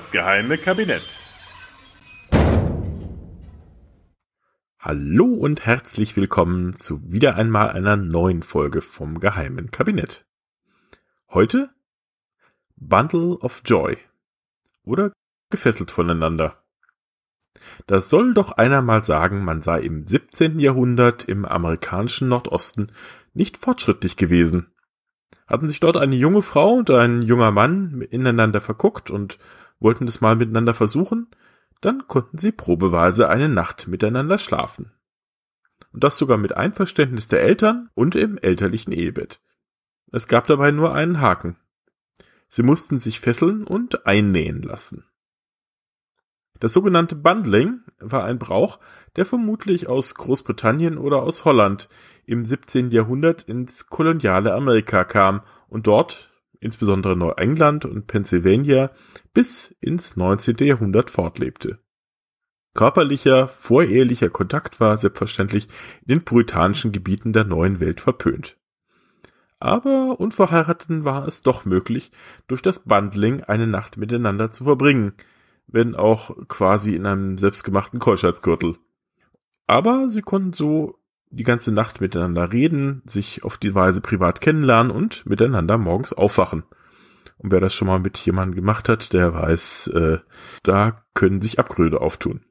[0.00, 1.04] Das geheime Kabinett.
[4.78, 10.24] Hallo und herzlich willkommen zu wieder einmal einer neuen Folge vom geheimen Kabinett.
[11.28, 11.68] Heute
[12.76, 13.98] Bundle of Joy
[14.84, 15.12] oder
[15.50, 16.64] gefesselt voneinander.
[17.86, 20.60] Das soll doch einer mal sagen, man sei im 17.
[20.60, 22.90] Jahrhundert im amerikanischen Nordosten
[23.34, 24.72] nicht fortschrittlich gewesen.
[25.46, 29.38] Hatten sich dort eine junge Frau und ein junger Mann ineinander verguckt und
[29.80, 31.28] wollten es mal miteinander versuchen,
[31.80, 34.92] dann konnten sie probeweise eine Nacht miteinander schlafen.
[35.92, 39.40] Und das sogar mit Einverständnis der Eltern und im elterlichen Ehebett.
[40.12, 41.56] Es gab dabei nur einen Haken.
[42.48, 45.04] Sie mussten sich fesseln und einnähen lassen.
[46.58, 48.80] Das sogenannte Bundling war ein Brauch,
[49.16, 51.88] der vermutlich aus Großbritannien oder aus Holland
[52.26, 52.90] im 17.
[52.90, 56.30] Jahrhundert ins koloniale Amerika kam und dort,
[56.60, 58.90] insbesondere Neuengland und Pennsylvania,
[59.34, 60.56] bis ins 19.
[60.60, 61.80] Jahrhundert fortlebte.
[62.74, 65.66] Körperlicher, vorehelicher Kontakt war selbstverständlich
[66.02, 68.56] in den puritanischen Gebieten der neuen Welt verpönt.
[69.58, 72.12] Aber Unverheirateten war es doch möglich,
[72.46, 75.12] durch das Bundling eine Nacht miteinander zu verbringen,
[75.66, 78.76] wenn auch quasi in einem selbstgemachten Keuschheitsgürtel.
[79.66, 80.99] Aber sie konnten so
[81.30, 86.64] die ganze Nacht miteinander reden, sich auf die Weise privat kennenlernen und miteinander morgens aufwachen.
[87.38, 90.18] Und wer das schon mal mit jemandem gemacht hat, der weiß, äh,
[90.62, 92.42] da können sich Abgründe auftun.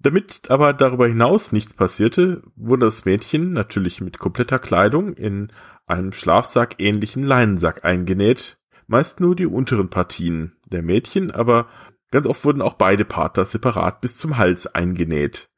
[0.00, 5.52] Damit aber darüber hinaus nichts passierte, wurde das Mädchen natürlich mit kompletter Kleidung in
[5.86, 8.58] einem Schlafsack ähnlichen Leinensack eingenäht,
[8.88, 11.68] meist nur die unteren Partien der Mädchen, aber
[12.12, 15.48] Ganz oft wurden auch beide Partner separat bis zum Hals eingenäht,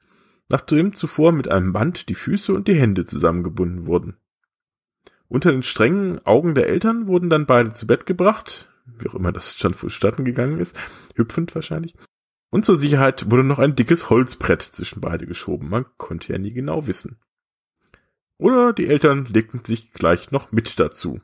[0.49, 4.17] nachdem zuvor mit einem Band die Füße und die Hände zusammengebunden wurden.
[5.29, 9.33] Unter den strengen Augen der Eltern wurden dann beide zu Bett gebracht, wie auch immer
[9.33, 10.77] das schon vonstatten gegangen ist,
[11.15, 11.95] hüpfend wahrscheinlich.
[12.51, 16.53] Und zur Sicherheit wurde noch ein dickes Holzbrett zwischen beide geschoben, man konnte ja nie
[16.53, 17.19] genau wissen.
[18.37, 21.21] Oder die Eltern legten sich gleich noch mit dazu.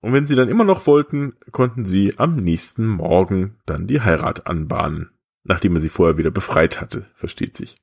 [0.00, 4.46] Und wenn sie dann immer noch wollten, konnten sie am nächsten Morgen dann die Heirat
[4.46, 5.10] anbahnen,
[5.46, 7.76] nachdem er sie vorher wieder befreit hatte, versteht sich.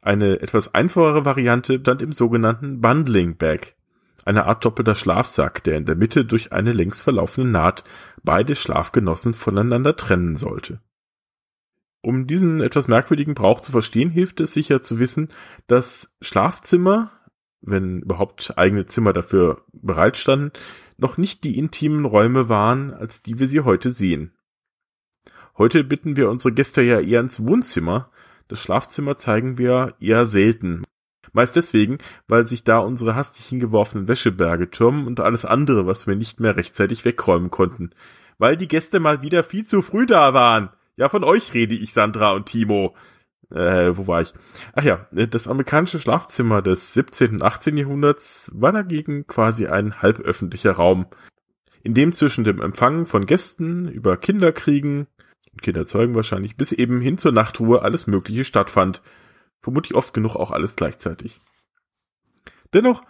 [0.00, 3.74] Eine etwas einfachere Variante stand im sogenannten Bundling Bag,
[4.24, 7.84] eine Art doppelter Schlafsack, der in der Mitte durch eine längs verlaufende Naht
[8.22, 10.80] beide Schlafgenossen voneinander trennen sollte.
[12.00, 15.28] Um diesen etwas merkwürdigen Brauch zu verstehen, hilft es sicher zu wissen,
[15.66, 17.10] dass Schlafzimmer,
[17.62, 20.52] wenn überhaupt eigene Zimmer dafür bereitstanden,
[20.98, 24.32] noch nicht die intimen Räume waren, als die wir sie heute sehen.
[25.56, 28.10] Heute bitten wir unsere Gäste ja eher ins Wohnzimmer,
[28.48, 30.82] das Schlafzimmer zeigen wir eher selten.
[31.32, 36.16] Meist deswegen, weil sich da unsere hastig hingeworfenen Wäscheberge türmen und alles andere, was wir
[36.16, 37.90] nicht mehr rechtzeitig wegräumen konnten.
[38.38, 40.70] Weil die Gäste mal wieder viel zu früh da waren.
[40.96, 42.94] Ja, von euch rede ich, Sandra und Timo.
[43.50, 44.32] Äh, wo war ich?
[44.74, 47.34] Ach ja, das amerikanische Schlafzimmer des 17.
[47.34, 47.76] und 18.
[47.76, 51.06] Jahrhunderts war dagegen quasi ein halböffentlicher Raum,
[51.82, 55.06] in dem zwischen dem Empfangen von Gästen über Kinderkriegen,
[55.62, 59.02] Kinderzeugen wahrscheinlich, bis eben hin zur Nachtruhe alles Mögliche stattfand.
[59.60, 61.40] Vermutlich oft genug auch alles gleichzeitig.
[62.72, 63.02] Dennoch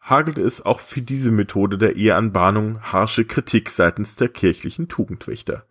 [0.00, 5.66] hagelte es auch für diese Methode der Eheanbahnung harsche Kritik seitens der kirchlichen Tugendwächter.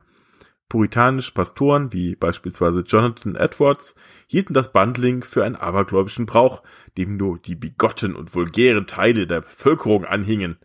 [0.70, 3.94] Puritanische Pastoren wie beispielsweise Jonathan Edwards
[4.28, 6.64] hielten das Bundling für einen abergläubischen Brauch,
[6.98, 10.58] dem nur die bigotten und vulgären Teile der Bevölkerung anhingen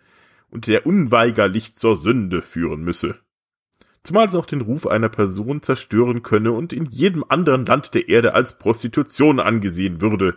[0.48, 3.18] und der unweigerlich zur Sünde führen müsse.
[4.06, 8.08] Zumal es auch den Ruf einer Person zerstören könne und in jedem anderen Land der
[8.08, 10.36] Erde als Prostitution angesehen würde,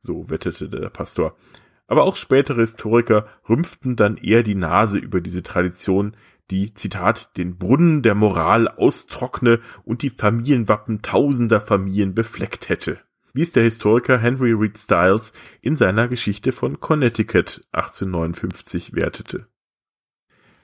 [0.00, 1.36] so wettete der Pastor.
[1.86, 6.16] Aber auch spätere Historiker rümpften dann eher die Nase über diese Tradition,
[6.50, 13.00] die, Zitat, den Brunnen der Moral austrockne und die Familienwappen tausender Familien befleckt hätte,
[13.34, 19.49] wie es der Historiker Henry Reed Stiles in seiner Geschichte von Connecticut 1859 wertete.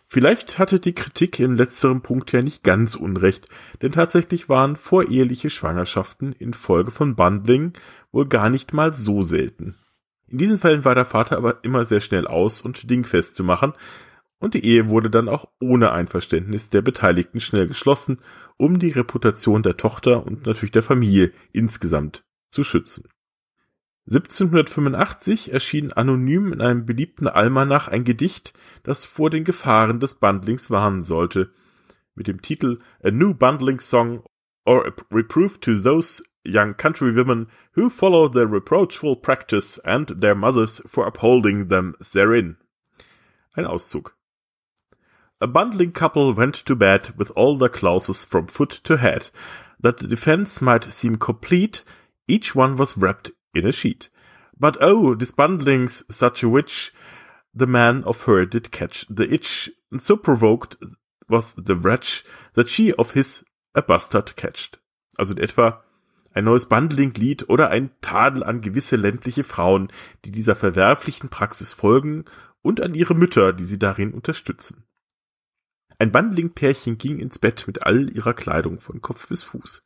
[0.09, 3.49] Vielleicht hatte die Kritik im letzteren Punkt ja nicht ganz unrecht,
[3.83, 7.73] denn tatsächlich waren voreheliche Schwangerschaften infolge von Bundling
[8.13, 9.75] wohl gar nicht mal so selten.
[10.29, 13.73] In diesen Fällen war der Vater aber immer sehr schnell aus und dingfest zu machen,
[14.39, 18.19] und die Ehe wurde dann auch ohne Einverständnis der Beteiligten schnell geschlossen,
[18.59, 23.09] um die Reputation der Tochter und natürlich der Familie insgesamt zu schützen.
[24.09, 28.53] 1785 erschien anonym in einem beliebten Almanach ein Gedicht,
[28.85, 31.51] das vor den Gefahren des Bundlings warnen sollte,
[32.15, 34.23] mit dem Titel A New Bundling Song
[34.65, 40.83] or a Reproof to Those Young Countrywomen who follow the reproachful practice and their mothers
[40.87, 42.59] for upholding them therein.
[43.57, 44.13] Ein Auszug.
[45.41, 49.31] A bundling couple went to bed with all their clothes from foot to head.
[49.81, 51.83] That the defense might seem complete,
[52.29, 54.11] each one was wrapped in a sheet.
[54.59, 56.93] But oh, this bundling's such a witch,
[57.55, 60.77] the man of her did catch the itch, and so provoked
[61.29, 62.25] was the wretch,
[62.55, 63.45] that she of his
[63.75, 64.79] a bastard catched.
[65.19, 65.83] Also in etwa
[66.35, 69.91] ein neues Bundling-Lied oder ein Tadel an gewisse ländliche Frauen,
[70.25, 72.27] die dieser verwerflichen Praxis folgen
[72.61, 74.85] und an ihre Mütter, die sie darin unterstützen.
[75.99, 79.83] Ein Bundling-Pärchen ging ins Bett mit all ihrer Kleidung von Kopf bis Fuß.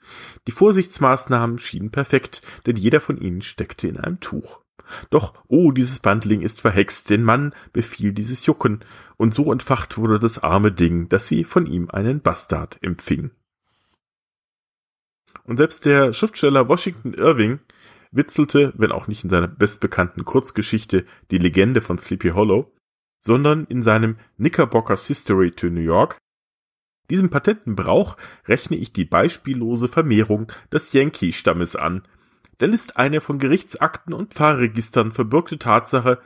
[0.47, 4.61] Die Vorsichtsmaßnahmen schienen perfekt, denn jeder von ihnen steckte in einem Tuch.
[5.11, 8.85] Doch, oh, dieses Bundling ist verhext, den Mann befiel dieses Jucken,
[9.17, 13.31] und so entfacht wurde das arme Ding, dass sie von ihm einen Bastard empfing.
[15.45, 17.61] Und selbst der Schriftsteller Washington Irving
[18.11, 22.73] witzelte, wenn auch nicht in seiner bestbekannten Kurzgeschichte Die Legende von Sleepy Hollow,
[23.21, 26.19] sondern in seinem Knickerbockers History to New York.
[27.11, 32.03] Diesem patenten Brauch rechne ich die beispiellose Vermehrung des Yankee-Stammes an,
[32.61, 36.21] denn ist eine von Gerichtsakten und Pfarrregistern verbürgte Tatsache,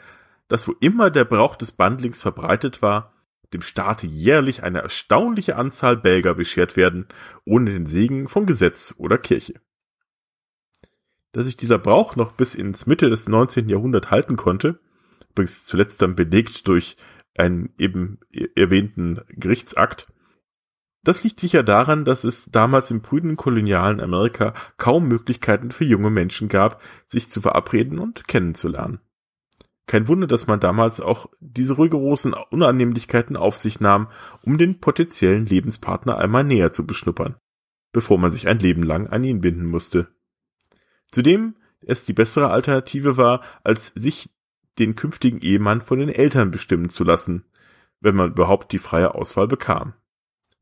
[0.48, 3.12] dass wo immer der Brauch des Bundlings verbreitet war,
[3.52, 7.06] dem Staate jährlich eine erstaunliche Anzahl Belger beschert werden,
[7.44, 9.54] ohne den Segen von Gesetz oder Kirche.
[11.32, 13.68] Dass sich dieser Brauch noch bis ins Mitte des 19.
[13.68, 14.80] Jahrhunderts halten konnte,
[15.34, 16.96] übrigens zuletzt dann belegt durch
[17.36, 18.20] einen eben
[18.54, 20.08] erwähnten Gerichtsakt,
[21.04, 26.08] das liegt sicher daran, dass es damals im prüden kolonialen Amerika kaum Möglichkeiten für junge
[26.08, 29.00] Menschen gab, sich zu verabreden und kennenzulernen.
[29.86, 34.08] Kein Wunder, dass man damals auch diese rigorosen Unannehmlichkeiten auf sich nahm,
[34.46, 37.36] um den potenziellen Lebenspartner einmal näher zu beschnuppern,
[37.92, 40.08] bevor man sich ein Leben lang an ihn binden musste.
[41.12, 44.30] Zudem es die bessere Alternative war, als sich
[44.78, 47.44] den künftigen Ehemann von den Eltern bestimmen zu lassen,
[48.00, 49.94] wenn man überhaupt die freie Auswahl bekam.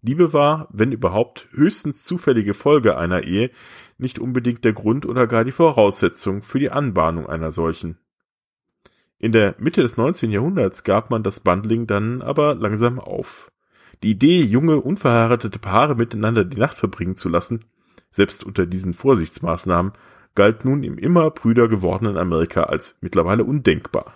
[0.02, 3.50] Liebe war, wenn überhaupt, höchstens zufällige Folge einer Ehe,
[3.98, 7.98] nicht unbedingt der Grund oder gar die Voraussetzung für die Anbahnung einer solchen.
[9.20, 10.32] In der Mitte des 19.
[10.32, 13.52] Jahrhunderts gab man das Bundling dann aber langsam auf.
[14.02, 17.64] Die Idee, junge, unverheiratete Paare miteinander die Nacht verbringen zu lassen,
[18.10, 19.92] selbst unter diesen Vorsichtsmaßnahmen,
[20.34, 24.14] galt nun im immer brüder gewordenen Amerika als mittlerweile undenkbar.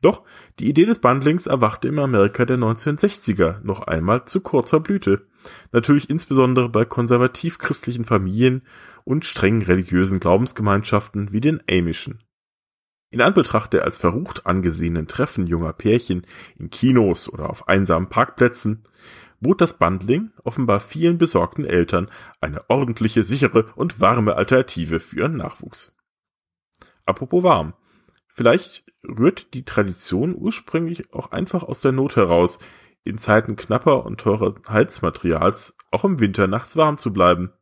[0.00, 0.22] Doch
[0.58, 5.26] die Idee des Bundlings erwachte im Amerika der 1960er noch einmal zu kurzer Blüte.
[5.72, 8.62] Natürlich insbesondere bei konservativ-christlichen Familien
[9.04, 12.18] und streng religiösen Glaubensgemeinschaften wie den Amischen.
[13.10, 16.26] In Anbetracht der als verrucht angesehenen Treffen junger Pärchen
[16.58, 18.82] in Kinos oder auf einsamen Parkplätzen
[19.44, 22.10] bot das Bundling offenbar vielen besorgten Eltern
[22.40, 25.94] eine ordentliche, sichere und warme Alternative für ihren Nachwuchs.
[27.06, 27.74] Apropos warm.
[28.26, 32.58] Vielleicht rührt die Tradition ursprünglich auch einfach aus der Not heraus,
[33.04, 37.52] in Zeiten knapper und teurer Heizmaterials auch im Winter nachts warm zu bleiben.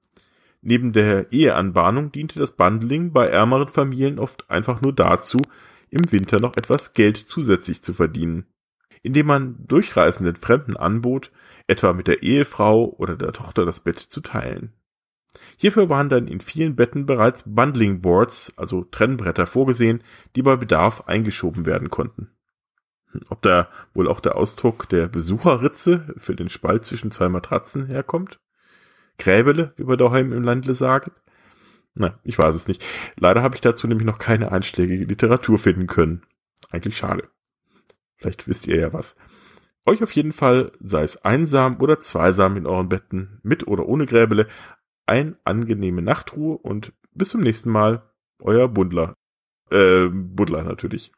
[0.63, 5.39] Neben der Eheanbahnung diente das Bundling bei ärmeren Familien oft einfach nur dazu,
[5.91, 8.47] im Winter noch etwas Geld zusätzlich zu verdienen,
[9.03, 11.31] indem man durchreisenden Fremden anbot,
[11.67, 14.73] etwa mit der Ehefrau oder der Tochter das Bett zu teilen.
[15.57, 20.03] Hierfür waren dann in vielen Betten bereits Bundling Boards, also Trennbretter vorgesehen,
[20.37, 22.31] die bei Bedarf eingeschoben werden konnten.
[23.29, 28.41] Ob da wohl auch der Ausdruck der Besucherritze für den Spalt zwischen zwei Matratzen herkommt?
[29.19, 31.13] Gräbele, wie wir daheim im Landle sagen?
[31.95, 32.83] Na, ich weiß es nicht.
[33.17, 36.23] Leider habe ich dazu nämlich noch keine einschlägige Literatur finden können.
[36.71, 37.29] Eigentlich schade.
[38.23, 39.17] Vielleicht wisst ihr ja was.
[39.85, 44.07] Euch auf jeden Fall, sei es einsam oder zweisam in euren Betten, mit oder ohne
[44.07, 44.47] Gräbele,
[45.07, 48.09] ein angenehme Nachtruhe und bis zum nächsten Mal.
[48.39, 49.17] Euer Bundler.
[49.71, 51.11] Äh, Bundler natürlich.